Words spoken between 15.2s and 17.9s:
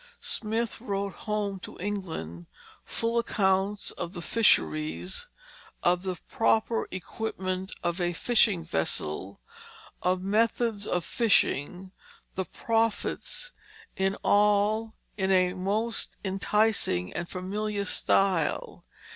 a most enticing and familiar